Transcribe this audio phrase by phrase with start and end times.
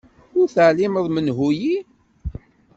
[0.39, 1.75] Ur teɛlimeḍ menhu-yi.